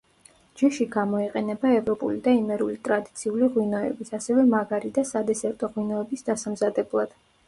ჯიში 0.59 0.85
გამოიყენება 0.93 1.73
ევროპული 1.79 2.15
და 2.27 2.31
იმერული 2.37 2.77
ტრადიციული 2.87 3.49
ღვინოების, 3.57 4.09
ასევე 4.19 4.47
მაგარი 4.55 4.91
და 4.97 5.05
სადესერტო 5.11 5.71
ღვინოების 5.77 6.27
დასამზადებლად. 6.31 7.15